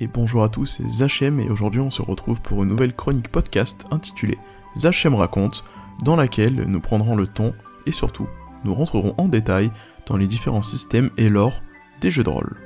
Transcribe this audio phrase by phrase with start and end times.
[0.00, 3.30] et bonjour à tous, c'est Zachem et aujourd'hui on se retrouve pour une nouvelle chronique
[3.30, 4.38] podcast intitulée
[4.76, 5.64] Zachem raconte,
[6.04, 7.52] dans laquelle nous prendrons le temps
[7.86, 8.28] et surtout
[8.64, 9.72] nous rentrerons en détail
[10.06, 11.62] dans les différents systèmes et lore
[12.00, 12.56] des jeux de rôle.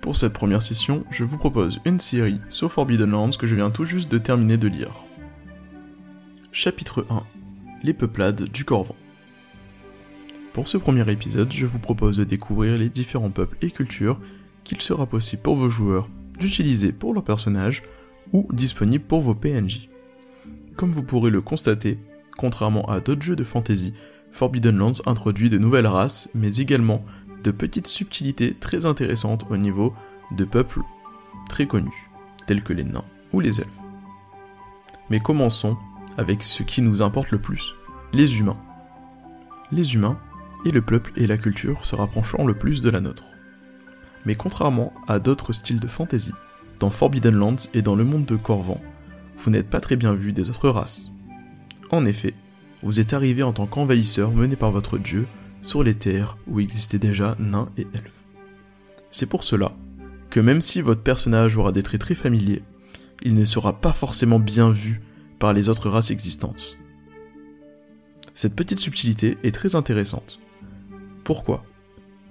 [0.00, 3.70] Pour cette première session, je vous propose une série sur Forbidden Lands que je viens
[3.70, 5.02] tout juste de terminer de lire.
[6.52, 7.24] Chapitre 1
[7.82, 8.94] Les peuplades du Corvan.
[10.52, 14.20] Pour ce premier épisode, je vous propose de découvrir les différents peuples et cultures
[14.62, 16.08] qu'il sera possible pour vos joueurs
[16.40, 17.82] d'utiliser pour leur personnage
[18.32, 19.88] ou disponible pour vos PNJ.
[20.76, 21.98] Comme vous pourrez le constater,
[22.36, 23.92] contrairement à d'autres jeux de fantasy,
[24.32, 27.04] Forbidden Lands introduit de nouvelles races, mais également
[27.44, 29.92] de petites subtilités très intéressantes au niveau
[30.32, 30.80] de peuples
[31.48, 32.10] très connus,
[32.46, 33.68] tels que les nains ou les elfes.
[35.10, 35.76] Mais commençons
[36.16, 37.74] avec ce qui nous importe le plus,
[38.12, 38.58] les humains.
[39.72, 40.18] Les humains
[40.64, 43.24] et le peuple et la culture se rapprochant le plus de la nôtre.
[44.24, 46.32] Mais contrairement à d'autres styles de fantasy,
[46.78, 48.80] dans Forbidden Lands et dans le monde de Corvan,
[49.38, 51.12] vous n'êtes pas très bien vu des autres races.
[51.90, 52.34] En effet,
[52.82, 55.26] vous êtes arrivé en tant qu'envahisseur mené par votre dieu
[55.62, 58.24] sur les terres où existaient déjà nains et elfes.
[59.10, 59.72] C'est pour cela
[60.30, 62.62] que même si votre personnage aura des traits très familiers,
[63.22, 65.02] il ne sera pas forcément bien vu
[65.38, 66.78] par les autres races existantes.
[68.34, 70.38] Cette petite subtilité est très intéressante.
[71.24, 71.64] Pourquoi?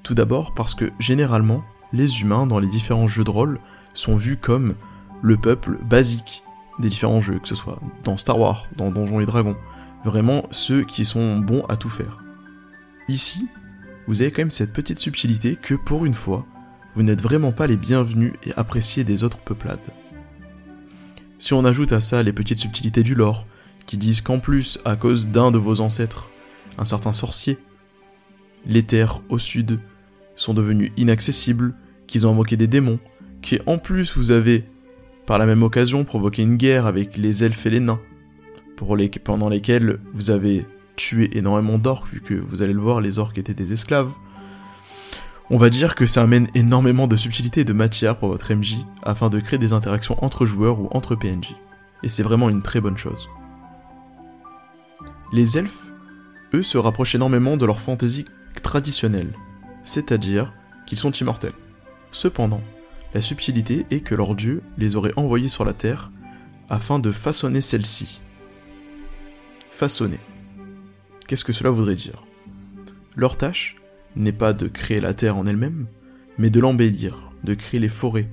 [0.01, 3.59] Tout d'abord parce que généralement, les humains dans les différents jeux de rôle
[3.93, 4.75] sont vus comme
[5.21, 6.43] le peuple basique
[6.79, 9.57] des différents jeux, que ce soit dans Star Wars, dans Donjons et Dragons,
[10.05, 12.23] vraiment ceux qui sont bons à tout faire.
[13.07, 13.47] Ici,
[14.07, 16.45] vous avez quand même cette petite subtilité que pour une fois,
[16.95, 19.79] vous n'êtes vraiment pas les bienvenus et appréciés des autres peuplades.
[21.37, 23.45] Si on ajoute à ça les petites subtilités du lore,
[23.85, 26.29] qui disent qu'en plus, à cause d'un de vos ancêtres,
[26.77, 27.57] un certain sorcier,
[28.65, 29.79] les terres au sud
[30.39, 31.73] sont devenus inaccessibles,
[32.07, 32.99] qu'ils ont invoqué des démons,
[33.41, 34.63] qui en plus vous avez,
[35.25, 37.99] par la même occasion, provoqué une guerre avec les elfes et les nains,
[39.23, 40.65] pendant lesquels vous avez
[40.95, 44.11] tué énormément d'orques, vu que vous allez le voir, les orques étaient des esclaves.
[45.49, 48.77] On va dire que ça amène énormément de subtilité et de matière pour votre MJ,
[49.03, 51.55] afin de créer des interactions entre joueurs ou entre PNJ.
[52.01, 53.27] Et c'est vraiment une très bonne chose.
[55.33, 55.91] Les elfes,
[56.53, 58.25] eux, se rapprochent énormément de leur fantaisie
[58.63, 59.33] traditionnelle,
[59.89, 60.53] c'est-à-dire
[60.85, 61.53] qu'ils sont immortels.
[62.11, 62.61] Cependant,
[63.15, 66.11] la subtilité est que leur dieu les aurait envoyés sur la Terre
[66.69, 68.21] afin de façonner celle-ci.
[69.71, 70.19] Façonner.
[71.27, 72.23] Qu'est-ce que cela voudrait dire?
[73.15, 73.77] Leur tâche
[74.15, 75.87] n'est pas de créer la Terre en elle-même,
[76.37, 78.29] mais de l'embellir, de créer les forêts,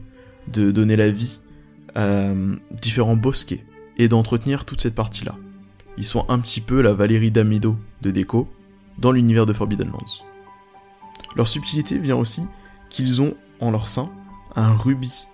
[0.49, 1.41] de donner la vie
[1.95, 2.33] à
[2.71, 3.65] différents bosquets,
[3.97, 5.37] et d'entretenir toute cette partie-là.
[5.97, 8.47] Ils sont un petit peu la Valérie d'Amido de Déco
[8.99, 10.23] dans l'univers de Forbidden Lands.
[11.35, 12.43] Leur subtilité vient aussi
[12.91, 14.11] qu'ils ont en leur sein
[14.55, 15.27] un rubis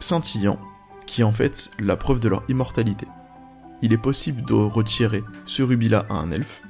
[0.00, 0.58] scintillant
[1.06, 3.06] qui est en fait la preuve de leur immortalité.
[3.82, 6.62] Il est possible de retirer ce rubis-là à un elfe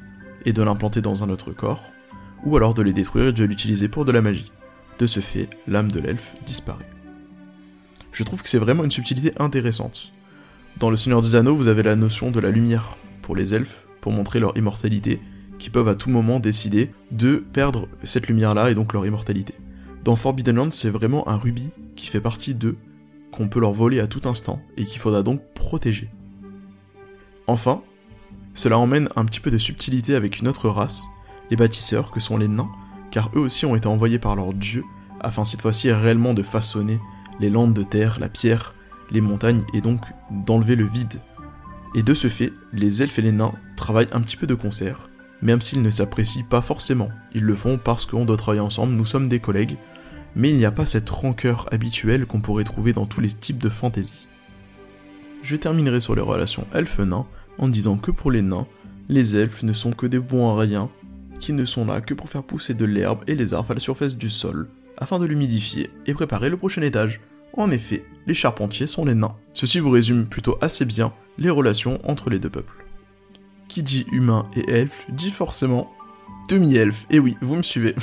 [0.45, 1.83] et de l'implanter dans un autre corps,
[2.45, 4.51] ou alors de les détruire et de l'utiliser pour de la magie.
[4.99, 6.89] De ce fait, l'âme de l'elfe disparaît.
[8.13, 10.13] Je trouve que c'est vraiment une subtilité intéressante.
[10.79, 13.85] Dans le Seigneur des Anneaux, vous avez la notion de la lumière pour les elfes,
[14.01, 15.21] pour montrer leur immortalité,
[15.63, 19.55] qui peuvent à tout moment décider de perdre cette lumière-là et donc leur immortalité.
[20.03, 22.77] Dans Forbidden Lands, c'est vraiment un rubis qui fait partie d'eux,
[23.31, 26.11] qu'on peut leur voler à tout instant et qu'il faudra donc protéger.
[27.47, 27.81] Enfin,
[28.55, 31.05] cela emmène un petit peu de subtilité avec une autre race,
[31.49, 32.73] les bâtisseurs, que sont les nains,
[33.13, 34.83] car eux aussi ont été envoyés par leur dieu,
[35.21, 36.99] afin cette fois-ci réellement de façonner
[37.39, 38.75] les landes de terre, la pierre,
[39.13, 41.21] les montagnes, et donc d'enlever le vide.
[41.95, 45.09] Et de ce fait, les elfes et les nains travaillent un petit peu de concert,
[45.43, 47.11] même s'ils ne s'apprécient pas forcément.
[47.35, 49.77] Ils le font parce qu'on doit travailler ensemble, nous sommes des collègues,
[50.35, 53.63] mais il n'y a pas cette rancœur habituelle qu'on pourrait trouver dans tous les types
[53.63, 54.29] de fantasy.
[55.43, 57.27] Je terminerai sur les relations elfes-nains
[57.59, 58.67] en disant que pour les nains,
[59.09, 60.67] les elfes ne sont que des bons à
[61.41, 63.81] qui ne sont là que pour faire pousser de l'herbe et les arbres à la
[63.81, 67.21] surface du sol, afin de l'humidifier et préparer le prochain étage.
[67.55, 69.35] En effet, les charpentiers sont les nains.
[69.53, 72.82] Ceci vous résume plutôt assez bien les relations entre les deux peuples
[73.73, 75.91] qui dit humain et elfe dit forcément
[76.49, 77.07] demi-elfe.
[77.11, 77.95] Et oui, vous me suivez.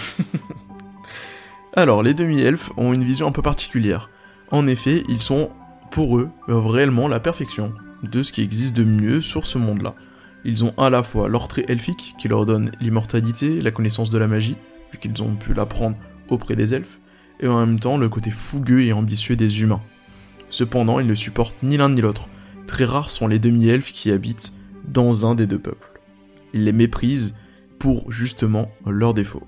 [1.75, 4.10] Alors, les demi-elfes ont une vision un peu particulière.
[4.50, 5.51] En effet, ils sont,
[5.92, 9.94] pour eux, réellement la perfection de ce qui existe de mieux sur ce monde-là.
[10.44, 14.18] Ils ont à la fois leur trait elfique, qui leur donne l'immortalité, la connaissance de
[14.18, 14.56] la magie,
[14.92, 15.98] vu qu'ils ont pu l'apprendre
[16.30, 17.00] auprès des elfes,
[17.39, 19.81] et en même temps le côté fougueux et ambitieux des humains.
[20.50, 22.27] Cependant, ils ne supportent ni l'un ni l'autre.
[22.66, 24.54] Très rares sont les demi-elfes qui habitent
[24.90, 26.00] dans un des deux peuples.
[26.54, 27.36] Ils les méprisent
[27.78, 29.48] pour justement leurs défauts.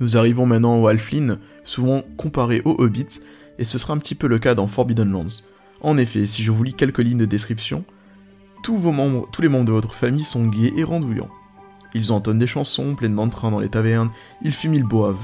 [0.00, 3.20] Nous arrivons maintenant au Halfling, souvent comparé aux Hobbits,
[3.58, 5.42] et ce sera un petit peu le cas dans Forbidden Lands.
[5.80, 7.84] En effet, si je vous lis quelques lignes de description,
[8.62, 11.30] tous, vos membres, les membres de votre famille sont gays et randouillants.
[11.94, 14.10] Ils entonnent des chansons pleines d'entrain dans les tavernes,
[14.42, 15.16] ils fument, ils boivent.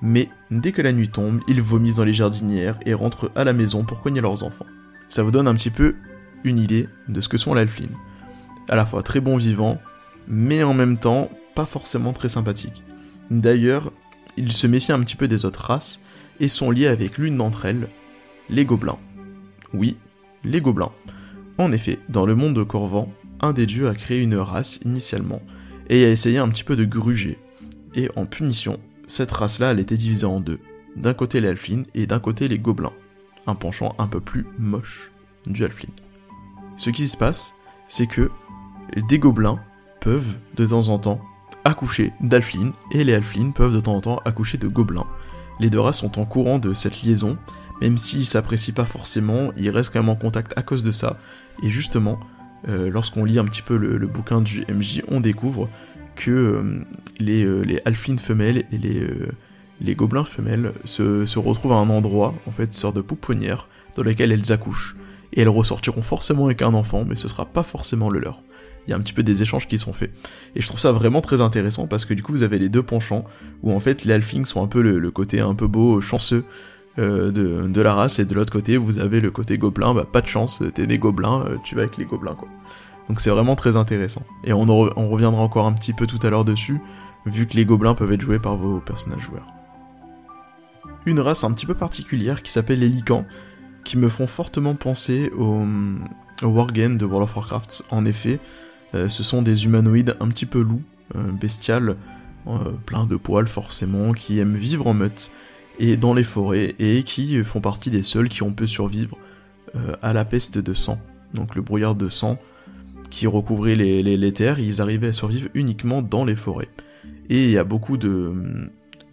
[0.00, 3.52] Mais dès que la nuit tombe, ils vomissent dans les jardinières et rentrent à la
[3.52, 4.66] maison pour cogner leurs enfants.
[5.08, 5.96] Ça vous donne un petit peu
[6.44, 7.96] une idée de ce que sont les Halflings.
[8.68, 9.78] À la fois très bons vivants,
[10.26, 12.84] mais en même temps pas forcément très sympathiques.
[13.30, 13.92] D'ailleurs,
[14.36, 16.00] ils se méfient un petit peu des autres races
[16.40, 17.88] et sont liés avec l'une d'entre elles,
[18.48, 18.98] les gobelins.
[19.74, 19.96] Oui,
[20.44, 20.92] les gobelins.
[21.58, 25.42] En effet, dans le monde de Corvan, un des dieux a créé une race initialement,
[25.88, 27.38] et a essayé un petit peu de gruger.
[27.94, 30.60] Et en punition, cette race-là, elle était divisée en deux.
[30.96, 32.92] D'un côté les Halflings et d'un côté les gobelins.
[33.46, 35.10] Un penchant un peu plus moche
[35.46, 35.90] du Halfling.
[36.78, 37.56] Ce qui se passe,
[37.88, 38.30] c'est que
[39.08, 39.58] des gobelins
[40.00, 41.20] peuvent de temps en temps
[41.64, 45.06] accoucher d'Halflings et les Halflings peuvent de temps en temps accoucher de gobelins.
[45.58, 47.36] Les deux races sont en courant de cette liaison,
[47.80, 51.18] même s'ils s'apprécient pas forcément, ils restent quand même en contact à cause de ça.
[51.64, 52.20] Et justement,
[52.68, 55.68] euh, lorsqu'on lit un petit peu le, bouquin du MJ, on découvre
[56.14, 56.84] que euh,
[57.18, 59.02] les, euh, femelles et les,
[59.80, 64.04] les gobelins femelles se, retrouvent à un endroit, en fait, une sorte de pouponnière, dans
[64.04, 64.96] laquelle elles accouchent.
[65.38, 68.42] Et elles ressortiront forcément avec un enfant, mais ce sera pas forcément le leur.
[68.86, 70.10] Il y a un petit peu des échanges qui sont faits.
[70.54, 72.82] Et je trouve ça vraiment très intéressant parce que du coup vous avez les deux
[72.82, 73.24] penchants,
[73.62, 76.44] où en fait les Halflings sont un peu le côté un peu beau, chanceux
[76.98, 80.20] euh, de, la race, et de l'autre côté, vous avez le côté gobelin, bah pas
[80.20, 82.48] de chance, t'es des gobelins, euh, tu vas avec les gobelins, quoi.
[83.08, 84.22] Donc c'est vraiment très intéressant.
[84.42, 86.80] Et on, on reviendra encore un petit peu tout à l'heure dessus,
[87.24, 89.46] vu que les gobelins peuvent être joués par vos personnages joueurs.
[91.06, 93.24] Une race un petit peu particulière qui s'appelle les Lycans,
[93.88, 95.64] qui me font fortement penser au,
[96.42, 97.84] au de World of Warcraft.
[97.90, 98.38] En effet,
[98.94, 100.82] euh, ce sont des humanoïdes un petit peu loups,
[101.40, 101.96] bestiales,
[102.84, 105.30] plein de poils forcément, qui aiment vivre en meute,
[105.78, 109.16] et dans les forêts, et qui font partie des seuls qui ont pu survivre
[109.74, 110.98] euh, à la peste de sang.
[111.32, 112.38] Donc le brouillard de sang
[113.08, 116.68] qui recouvrait les, terres, ils arrivaient à survivre uniquement dans les forêts.
[117.30, 118.34] Et il y a beaucoup de,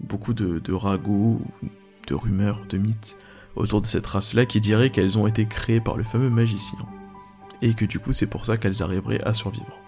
[0.02, 1.40] beaucoup de ragots,
[2.10, 3.16] de rumeurs, de mythes
[3.56, 6.80] autour de cette race-là qui diraient qu'elles ont été créées par le fameux magicien.
[7.62, 9.80] Et que du coup c'est pour ça qu'elles arriveraient à survivre.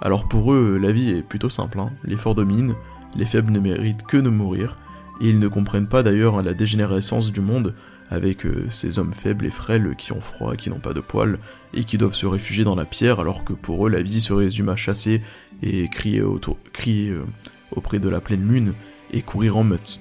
[0.00, 1.92] Alors pour eux, la vie est plutôt simple, hein.
[2.02, 2.74] les forts dominent,
[3.16, 4.76] les faibles ne méritent que de mourir,
[5.20, 7.74] et ils ne comprennent pas d'ailleurs la dégénérescence du monde,
[8.10, 11.38] avec euh, ces hommes faibles et frêles qui ont froid, qui n'ont pas de poils,
[11.72, 14.32] et qui doivent se réfugier dans la pierre, alors que pour eux la vie se
[14.32, 15.22] résume à chasser
[15.62, 17.24] et crier, autour, crier euh,
[17.70, 18.74] auprès de la pleine lune,
[19.12, 20.00] et courir en meute.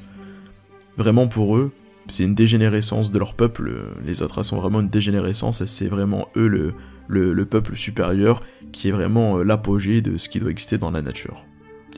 [0.98, 1.72] Vraiment pour eux,
[2.08, 3.72] c'est une dégénérescence de leur peuple,
[4.04, 6.74] les autres sont vraiment une dégénérescence, et c'est vraiment eux le,
[7.08, 11.02] le, peuple supérieur qui est vraiment euh, l'apogée de ce qui doit exister dans la
[11.02, 11.46] nature.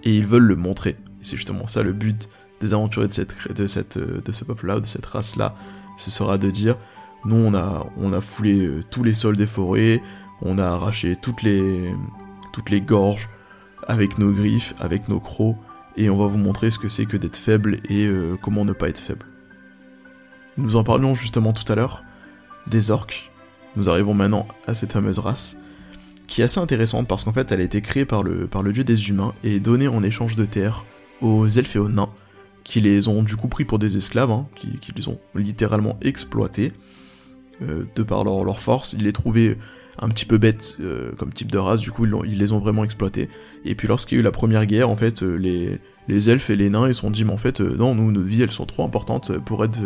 [0.04, 2.30] Et ils veulent le montrer, c'est justement ça le but
[2.60, 3.14] des aventuriers de,
[3.68, 5.56] cette, de, ce peuple-là, de cette race-là,
[5.98, 6.78] ce sera de dire,
[7.26, 10.02] nous on a, on a foulé euh, tous les sols des forêts,
[10.42, 11.94] on a arraché toutes les,
[12.82, 13.30] gorges
[13.88, 15.58] avec nos griffes, avec nos crocs,
[15.96, 18.74] et on va vous montrer ce que c'est que d'être faible et euh, comment ne
[18.74, 19.26] pas être faible.
[20.58, 22.04] Nous en parlions justement tout à l'heure,
[22.68, 23.32] des orques.
[23.76, 25.58] Nous arrivons maintenant à cette fameuse race,
[26.28, 28.72] qui est assez intéressante parce qu'en fait elle a été créée par le, par le
[28.72, 30.86] dieu des humains et donnée en échange de terre
[31.22, 32.10] aux elfes et aux nains,
[32.64, 36.74] qui les ont du coup pris pour des esclaves, hein, qui, les ont littéralement exploités,
[37.62, 39.58] euh, de par leur, force, ils les trouvaient
[40.00, 42.84] un petit peu bêtes euh, comme type de race, du coup ils, les ont vraiment
[42.84, 43.30] exploités.
[43.66, 46.52] Et puis lorsqu'il y a eu la première guerre, en fait, euh, les, les elfes
[46.52, 48.52] et les nains, ils se sont dit, mais en fait, non, nous, nos vies, elles
[48.52, 49.80] sont trop importantes pour être,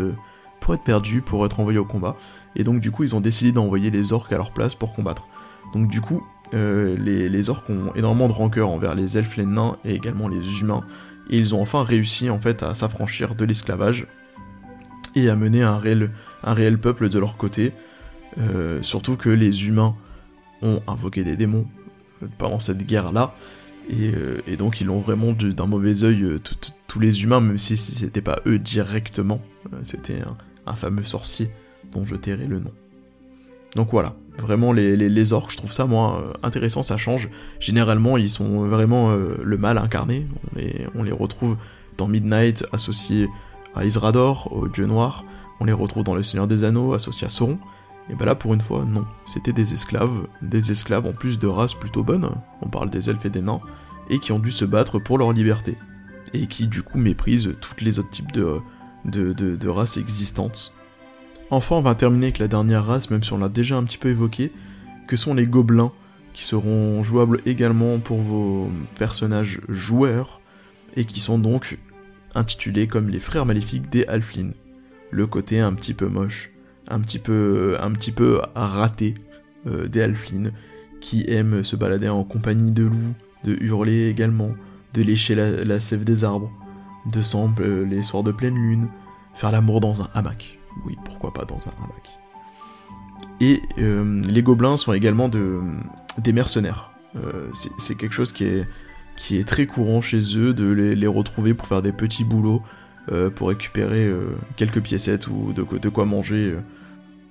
[0.59, 2.15] pour être perdues, pour être envoyés au combat.
[2.55, 5.27] Et donc du coup, ils ont décidé d'envoyer les orques à leur place pour combattre.
[5.73, 6.23] Donc du coup,
[6.53, 10.61] les, les orques ont énormément de rancœur envers les elfes, les nains et également les
[10.61, 10.83] humains,
[11.29, 14.07] et ils ont enfin réussi en fait à s'affranchir de l'esclavage
[15.15, 17.73] et à mener un réel, peuple de leur côté.
[18.39, 19.95] Euh, surtout que les humains
[20.61, 21.65] ont invoqué des démons
[22.21, 23.35] euh, pendant cette guerre-là,
[23.89, 26.35] et, euh, donc ils ont vraiment d'un mauvais oeil
[26.87, 29.41] tous les humains, même si, c'était pas eux directement,
[29.81, 30.21] c'était
[30.75, 31.49] fameux sorcier
[31.91, 32.71] dont je tairai le nom.
[33.75, 37.29] Donc voilà, vraiment les, orques, je trouve ça moi euh, intéressant, ça change.
[37.59, 40.25] Généralement, ils sont vraiment euh, le mal incarné.
[40.51, 41.57] On les, on les retrouve
[41.97, 43.27] dans Midnight associés
[43.75, 45.25] à Isrador, au dieu noir.
[45.59, 47.59] On les retrouve dans Le Seigneur des Anneaux associés à Sauron.
[48.09, 49.05] Et ben là, pour une fois, non.
[49.25, 52.29] C'était des esclaves, des esclaves en plus de races plutôt bonnes.
[52.61, 53.59] On parle des elfes et des nains,
[54.09, 55.75] et qui ont dû se battre pour leur liberté.
[56.33, 58.59] Et qui du coup méprisent tous les autres types de,
[59.07, 60.73] de, races existantes
[61.49, 63.97] Enfin, on va terminer avec la dernière race, même si on l'a déjà un petit
[63.97, 64.51] peu évoqué,
[65.07, 65.93] que sont les gobelins,
[66.33, 70.41] qui seront jouables également pour vos personnages joueurs,
[70.97, 71.77] et qui sont donc
[72.35, 74.51] intitulés comme les frères maléfiques des Halflins.
[75.11, 76.49] le côté un petit peu moche,
[76.89, 79.15] un petit peu, un petit peu raté
[79.67, 80.51] euh, des halflings
[81.01, 84.51] qui aiment se balader en compagnie de loups, de hurler également,
[84.93, 86.51] de lécher la, sève des arbres,
[87.11, 88.87] de sembler euh, les soirs de pleine lune,
[89.33, 90.59] faire l'amour dans un hamac.
[90.85, 92.09] Oui, pourquoi pas dans un hamac.
[93.39, 95.59] Et euh, les gobelins sont également de,
[96.17, 96.91] des mercenaires.
[97.53, 101.91] c'est quelque chose qui est, très courant chez eux, de les, retrouver pour faire des
[101.91, 102.61] petits boulots,
[103.35, 104.11] pour récupérer
[104.55, 106.55] quelques piécettes ou de, de, quoi manger,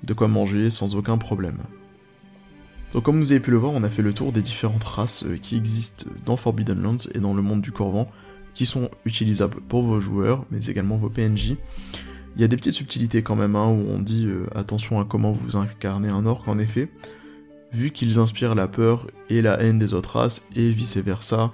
[0.05, 1.59] de quoi manger sans aucun problème.
[2.93, 5.25] Donc comme vous avez pu le voir, on a fait le tour des différentes races
[5.25, 8.09] euh, qui existent dans Forbidden Lands et dans le monde du Corvan,
[8.57, 11.57] qui sont utilisables pour vos joueurs, mais également vos PNJ.
[12.35, 15.05] Il y a des petites subtilités quand même, hein, où on dit euh, attention à
[15.05, 16.89] comment vous incarnez un orc en effet,
[17.73, 21.53] vu qu'ils inspirent la peur et la haine des autres races, et vice versa,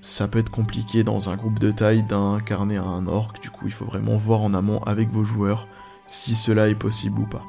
[0.00, 3.72] ça peut être compliqué dans un groupe de taille d'incarner un orc, du coup il
[3.72, 5.68] faut vraiment voir en amont avec vos joueurs
[6.06, 7.42] si cela est possible ou pas.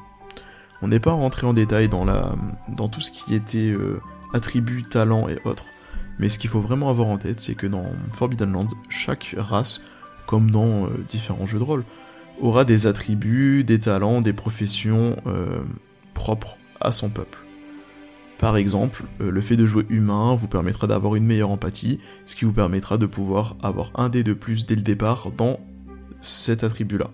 [0.82, 4.02] On n'est pas rentré en détail dans tout ce qui était euh,
[4.34, 5.66] attributs, talents et autres,
[6.20, 9.82] mais ce qu'il faut vraiment avoir en tête, c'est que dans Forbidden Land, chaque race,
[10.26, 11.84] comme dans euh, différents jeux de rôle,
[12.42, 15.62] aura des attributs, des talents, des professions euh,
[16.14, 17.40] propres à son peuple.
[18.38, 22.44] Par exemple, le fait de jouer humain vous permettra d'avoir une meilleure empathie, ce qui
[22.44, 25.60] vous permettra de pouvoir avoir un dé de plus dès le départ dans
[26.22, 27.12] cet attribut-là.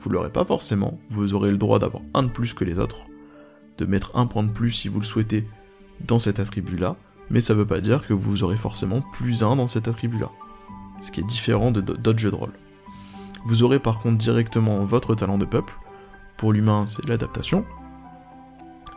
[0.00, 3.06] Vous l'aurez pas forcément, vous aurez le droit d'avoir un de plus que les autres,
[3.78, 5.46] de mettre un point de plus si vous le souhaitez
[6.06, 6.96] dans cet attribut-là,
[7.30, 10.30] mais ça veut pas dire que vous aurez forcément plus un dans cet attribut-là.
[11.02, 12.52] Ce qui est différent de d'autres jeux de rôle.
[13.44, 15.74] Vous aurez par contre directement votre talent de peuple,
[16.36, 17.64] pour l'humain c'est l'adaptation,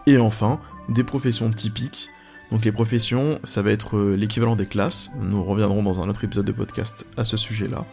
[0.08, 0.60] et enfin
[0.90, 2.10] des professions typiques.
[2.52, 6.24] Donc les professions, ça va être euh, l'équivalent des classes, nous reviendrons dans un autre
[6.26, 7.86] épisode de podcast à ce sujet-là.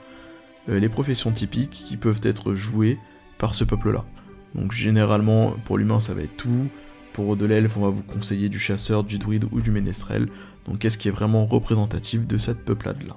[0.68, 2.98] Euh, les professions typiques qui peuvent être jouées
[3.38, 4.04] par ce peuple-là.
[4.54, 6.68] Donc généralement, pour l'humain, ça va être tout.
[7.18, 10.28] Pour de l'elfe, on va vous conseiller du chasseur, du druide ou du ménestrel.
[10.66, 13.16] Donc qu'est-ce qui est vraiment représentatif de cette peuplade-là?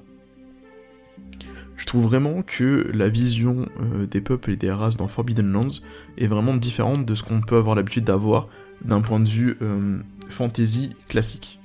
[1.78, 5.84] Je trouve vraiment que la vision euh, des peuples et des races dans Forbidden Lands
[6.18, 8.48] est vraiment différente de ce qu'on peut avoir l'habitude d'avoir
[8.84, 11.60] d'un point de vue euh, fantasy classique.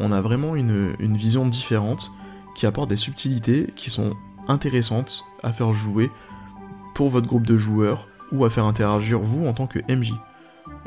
[0.00, 2.10] On a vraiment une, vision différente
[2.56, 4.10] qui apporte des subtilités qui sont
[4.48, 6.10] intéressante à faire jouer
[6.96, 10.14] pour votre groupe de joueurs ou à faire interagir vous en tant que MJ.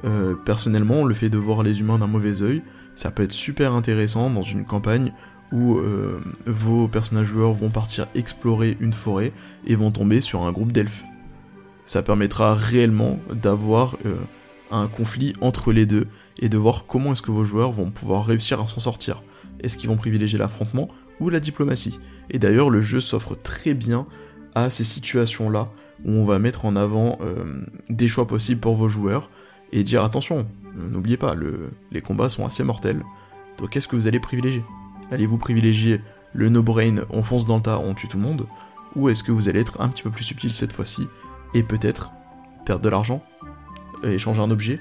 [0.05, 2.61] Euh, personnellement, le fait de voir les humains d'un mauvais oeil,
[2.95, 5.13] ça peut être super intéressant dans une campagne
[5.51, 9.31] où euh, vos personnages joueurs vont partir explorer une forêt
[9.65, 11.03] et vont tomber sur un groupe d'elfes.
[11.85, 14.15] Ça permettra réellement d'avoir euh,
[14.71, 16.07] un conflit entre les deux
[16.39, 19.23] et de voir comment est-ce que vos joueurs vont pouvoir réussir à s'en sortir.
[19.61, 21.99] Est-ce qu'ils vont privilégier l'affrontement ou la diplomatie?
[22.29, 24.07] Et d'ailleurs, le jeu s'offre très bien
[24.55, 25.69] à ces situations-là,
[26.05, 27.19] où on va mettre en avant
[27.89, 29.29] des choix possibles pour vos joueurs,
[29.73, 31.35] et dire attention, n'oubliez pas,
[31.91, 33.03] les combats sont assez mortels,
[33.57, 34.63] donc qu'est-ce que vous allez privilégier?
[35.11, 35.99] Allez-vous privilégier
[36.33, 38.45] le no-brain, on fonce dans le tas, on tue tout le monde,
[38.95, 41.07] ou est-ce que vous allez être un petit peu plus subtil cette fois-ci,
[41.53, 42.11] et peut-être
[42.65, 43.23] perdre de l'argent,
[44.03, 44.79] échanger un objet,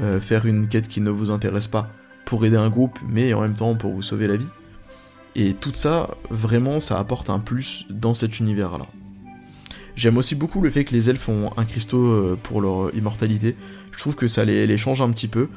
[0.00, 1.88] euh, faire une quête qui ne vous intéresse pas
[2.24, 4.48] pour aider un groupe, mais en même temps pour vous sauver la vie?
[5.36, 8.86] Et tout ça, vraiment, ça apporte un plus dans cet univers-là.
[9.96, 13.56] J'aime aussi beaucoup le fait que les elfes ont un cristaux euh, pour leur immortalité.
[13.92, 15.48] Je trouve que ça les, change un petit peu.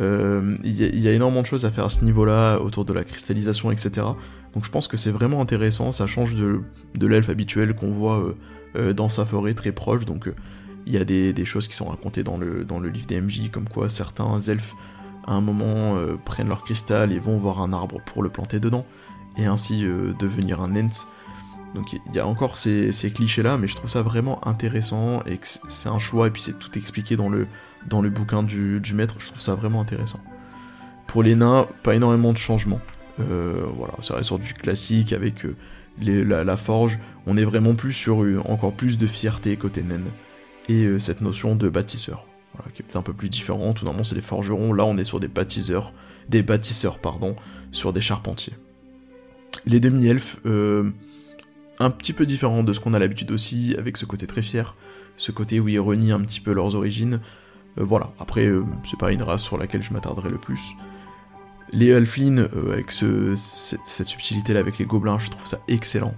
[0.00, 3.04] Euh, il y, a énormément de choses à faire à ce niveau-là, autour de la
[3.04, 4.06] cristallisation, etc.
[4.54, 8.34] Donc je pense que c'est vraiment intéressant, ça change de, l'elfe habituel qu'on voit
[8.76, 10.06] euh, dans sa forêt très proche.
[10.06, 10.32] Donc
[10.86, 14.40] il y a des, choses qui sont racontées dans le, livre des comme quoi certains
[14.40, 14.74] elfes
[15.26, 18.86] à un moment prennent leur cristal et vont voir un arbre pour le planter dedans
[19.36, 19.82] et ainsi
[20.18, 21.06] devenir un Ent.
[21.74, 25.38] Donc il y a encore ces, clichés là, mais je trouve ça vraiment intéressant et
[25.38, 27.46] que c'est un choix et puis c'est tout expliqué dans le,
[28.10, 30.20] bouquin du, maître, je trouve ça vraiment intéressant.
[31.06, 32.80] Pour les nains, pas énormément de changements.
[33.20, 35.54] Euh, voilà, ça reste sur du classique avec euh,
[36.44, 36.98] la, forge.
[37.26, 40.10] On est vraiment plus sur encore plus de fierté côté naine
[40.68, 42.26] et cette notion de bâtisseur.
[42.74, 43.76] qui est un peu plus différente.
[43.78, 45.92] Tout normalement c'est des forgerons, là on est sur des bâtisseurs,
[46.28, 47.36] des bâtisseurs pardon,
[47.72, 48.54] sur des charpentiers.
[49.66, 50.90] Les demi-elfes, euh,
[51.82, 54.74] un petit peu différents de ce qu'on a l'habitude aussi, avec ce côté très fier,
[55.16, 57.20] ce côté où ils renient un petit peu leurs origines.
[57.78, 60.74] Euh, voilà, après, euh, c'est pas une race sur laquelle je m'attarderai le plus.
[61.72, 66.14] Les Elflin, avec cette, subtilité-là avec les gobelins, je trouve ça excellent.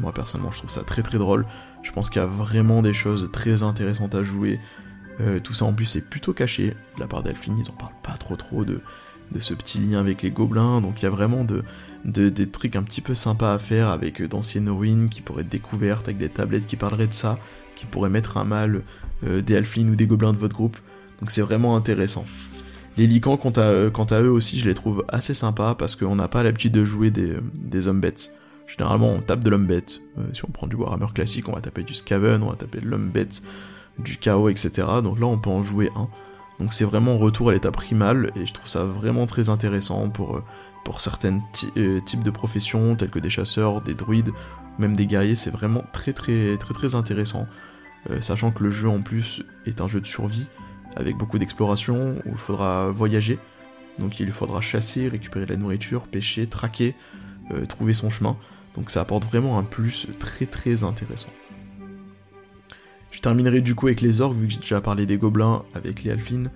[0.00, 1.46] moi personnellement, je trouve ça très très drôle.
[1.84, 4.58] Je pense qu'il y a vraiment des choses très intéressantes à jouer.
[5.44, 8.14] tout ça en plus est plutôt caché de la part d'Elflin, ils en parlent pas
[8.14, 8.80] trop trop de,
[9.32, 11.62] de ce petit lien avec les gobelins, donc il y a vraiment de,
[12.04, 15.48] des trucs un petit peu sympas à faire avec euh, d'anciennes ruines qui pourraient être
[15.48, 17.38] découvertes, avec des tablettes qui parleraient de ça,
[17.74, 18.82] qui pourraient mettre à mal
[19.22, 20.76] des halflings ou des gobelins de votre groupe.
[21.20, 22.24] Donc c'est vraiment intéressant.
[22.98, 26.16] Les licans, quant à, quant à eux aussi, je les trouve assez sympas parce qu'on
[26.16, 28.32] n'a pas l'habitude de jouer des, des hommes bêtes.
[28.66, 30.00] Généralement, on tape de l'homme bête.
[30.32, 32.86] si on prend du Warhammer classique, on va taper du Skaven, on va taper de
[32.86, 33.42] l'homme bête,
[33.98, 34.70] du chaos, etc.
[35.02, 36.08] Donc là, on peut en jouer un.
[36.58, 40.42] Donc c'est vraiment retour à l'état primal, et je trouve ça vraiment très intéressant pour,
[40.84, 41.40] pour certains
[41.76, 44.30] euh, types de professions, tels que des chasseurs, des druides,
[44.78, 47.46] même des guerriers, c'est vraiment très très très intéressant.
[48.10, 50.46] Euh, sachant que le jeu en plus est un jeu de survie,
[50.94, 53.38] avec beaucoup d'exploration, où il faudra voyager.
[53.98, 56.94] Donc il faudra chasser, récupérer de la nourriture, pêcher, traquer,
[57.50, 58.36] euh, trouver son chemin.
[58.74, 61.30] Donc ça apporte vraiment un plus très très intéressant.
[63.10, 66.02] Je terminerai du coup avec les orques, vu que j'ai déjà parlé des gobelins avec
[66.02, 66.50] les alphines.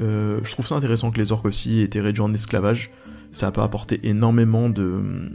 [0.00, 2.90] Euh, je trouve ça intéressant que les orques aussi aient été réduits en esclavage.
[3.32, 5.30] Ça a pas apporté énormément de,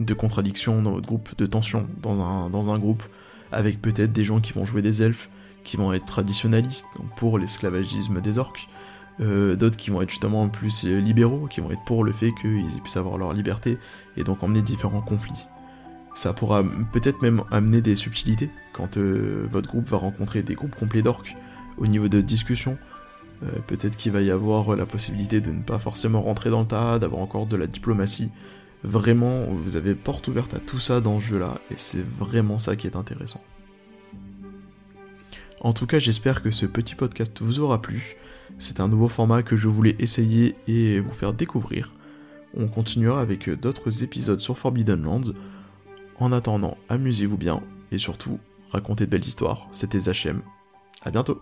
[0.00, 3.02] de contradictions dans votre groupe, de tensions dans un, groupe,
[3.52, 5.28] avec peut-être des gens qui vont jouer des elfes,
[5.64, 8.68] qui vont être traditionnalistes, donc pour l'esclavagisme des orques,
[9.20, 12.32] euh, d'autres qui vont être justement plus euh, libéraux, qui vont être pour le fait
[12.40, 13.78] qu'ils puissent avoir leur liberté,
[14.16, 15.48] et donc emmener différents conflits.
[16.14, 20.74] Ça pourra peut-être même amener des subtilités quand euh, votre groupe va rencontrer des groupes
[20.74, 21.36] complets d'orques
[21.76, 22.76] au niveau de discussion.
[23.44, 26.66] Euh, peut-être qu'il va y avoir la possibilité de ne pas forcément rentrer dans le
[26.66, 28.30] tas, d'avoir encore de la diplomatie.
[28.82, 32.76] Vraiment, vous avez porte ouverte à tout ça dans ce jeu-là, et c'est vraiment ça
[32.76, 33.42] qui est intéressant.
[35.60, 38.16] En tout cas, j'espère que ce petit podcast vous aura plu.
[38.60, 41.92] C'est un nouveau format que je voulais essayer et vous faire découvrir.
[42.56, 45.32] On continuera avec d'autres épisodes sur Forbidden Lands.
[46.20, 48.38] En attendant, amusez-vous bien et surtout,
[48.70, 49.68] racontez de belles histoires.
[49.72, 50.42] C'était Zachem.
[51.02, 51.40] À bientôt